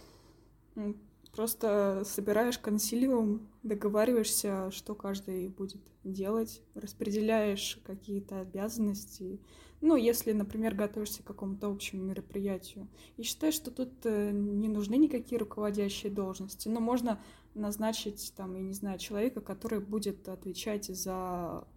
[1.37, 9.39] Просто собираешь консилиум, договариваешься, что каждый будет делать, распределяешь какие-то обязанности.
[9.79, 12.87] Ну, если, например, готовишься к какому-то общему мероприятию.
[13.17, 16.69] И считаешь, что тут э, не нужны никакие руководящие должности.
[16.69, 17.21] Но можно
[17.53, 21.67] назначить, там, я не знаю, человека, который будет отвечать за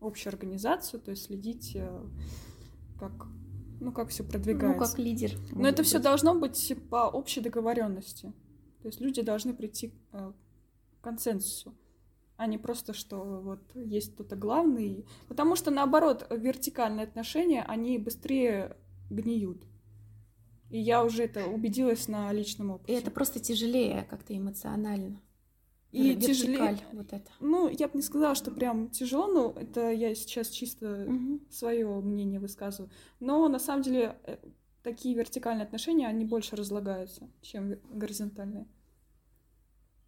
[0.00, 2.04] общую организацию, то есть следить, э,
[3.00, 3.26] как
[3.80, 4.78] ну, как все продвигается.
[4.78, 5.32] Ну, как лидер.
[5.50, 8.32] Но это все должно быть по общей договоренности.
[8.82, 10.32] То есть люди должны прийти э,
[11.00, 11.74] к консенсусу,
[12.36, 15.06] а не просто, что вот есть кто-то главный.
[15.28, 18.76] Потому что, наоборот, вертикальные отношения, они быстрее
[19.10, 19.64] гниют.
[20.70, 22.92] И я уже это убедилась на личном опыте.
[22.92, 25.20] И это просто тяжелее как-то эмоционально.
[25.92, 26.78] И тяжелее.
[26.92, 27.30] Вот это.
[27.38, 31.40] Ну, я бы не сказала, что прям тяжело, но это я сейчас чисто угу.
[31.50, 32.90] свое мнение высказываю.
[33.20, 34.38] Но на самом деле э,
[34.82, 38.66] такие вертикальные отношения, они больше разлагаются, чем горизонтальные.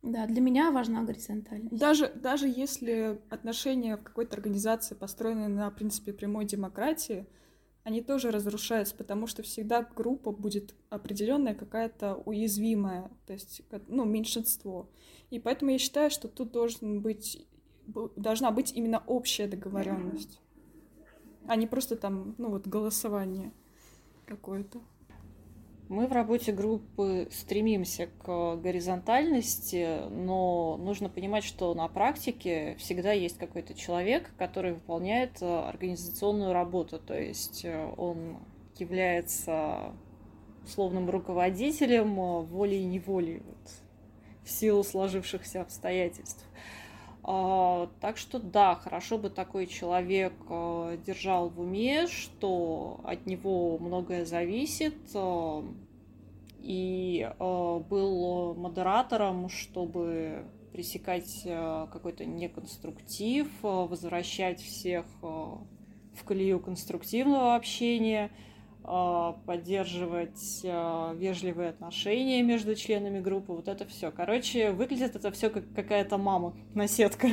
[0.03, 1.79] Да, для меня важна горизонтальность.
[1.79, 7.27] Даже, даже если отношения в какой-то организации построены на принципе прямой демократии,
[7.85, 14.91] они тоже разрушаются, потому что всегда группа будет определенная какая-то уязвимая, то есть ну, меньшинство.
[15.31, 17.47] И поэтому я считаю, что тут должен быть,
[18.17, 20.41] должна быть именно общая договоренность,
[21.47, 23.53] а не просто там, ну вот, голосование
[24.27, 24.81] какое-то.
[25.89, 33.37] Мы в работе группы стремимся к горизонтальности, но нужно понимать, что на практике всегда есть
[33.37, 38.39] какой-то человек, который выполняет э, организационную работу, то есть э, он
[38.79, 39.93] является
[40.65, 43.71] условным руководителем э, волей и неволей вот,
[44.43, 46.45] в силу сложившихся обстоятельств.
[47.27, 53.79] А, так что да, хорошо бы такой человек а, держал в уме, что от него
[53.79, 55.65] многое зависит, а,
[56.59, 68.31] и был модератором, чтобы пресекать какой-то неконструктив, возвращать всех в колею конструктивного общения–
[69.47, 74.11] поддерживать а, вежливые отношения между членами группы, вот это все.
[74.11, 77.29] Короче, выглядит это все как какая-то мама, наседка.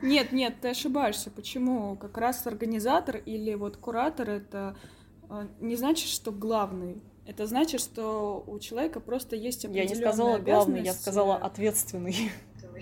[0.00, 1.30] Нет, нет, ты ошибаешься.
[1.30, 1.96] Почему?
[1.96, 4.76] Как раз организатор или вот куратор это
[5.28, 7.02] а, не значит, что главный.
[7.26, 12.30] Это значит, что у человека просто есть определенная Я не сказала главный, я сказала ответственный.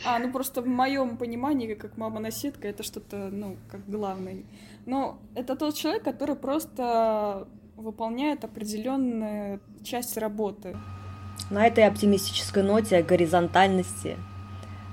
[0.04, 4.46] А, ну просто в моем понимании, как мама-наседка, это что-то, ну, как главный.
[4.84, 10.76] Но это тот человек, который просто выполняет определенную часть работы.
[11.50, 14.16] На этой оптимистической ноте о горизонтальности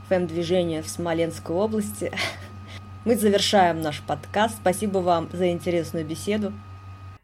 [0.10, 2.12] фэм-движения в Смоленской области
[3.06, 4.58] мы завершаем наш подкаст.
[4.58, 6.54] Спасибо вам за интересную беседу.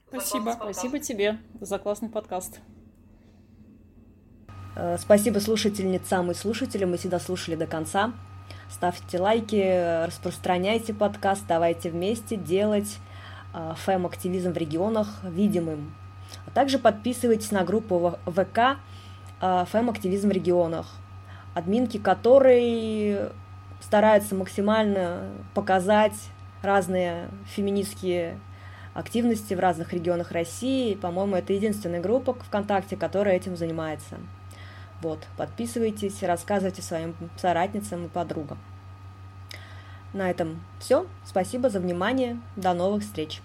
[0.07, 0.55] Спасибо.
[0.59, 2.59] Спасибо тебе за классный подкаст.
[4.81, 8.13] Э, спасибо слушательницам и слушателям, мы всегда слушали до конца.
[8.69, 12.99] Ставьте лайки, распространяйте подкаст, давайте вместе делать
[13.51, 15.93] фэм-активизм в регионах видимым.
[16.45, 18.77] А также подписывайтесь на группу ВК
[19.41, 20.85] фэм-активизм в регионах,
[21.55, 23.31] админки которой
[23.81, 25.23] стараются максимально
[25.55, 26.15] показать
[26.61, 28.39] разные феминистские
[28.93, 30.93] активности в разных регионах России.
[30.93, 34.17] По-моему, это единственная группа ВКонтакте, которая этим занимается.
[35.01, 38.57] Вот, подписывайтесь, рассказывайте своим соратницам и подругам.
[40.13, 41.05] На этом все.
[41.25, 42.39] Спасибо за внимание.
[42.55, 43.41] До новых встреч.